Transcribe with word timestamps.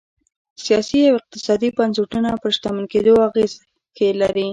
سیاسي 0.63 0.99
او 1.09 1.15
اقتصادي 1.21 1.69
بنسټونه 1.77 2.29
پر 2.41 2.51
شتمن 2.55 2.85
کېدو 2.93 3.13
اغېز 3.27 3.51
لري. 4.21 4.47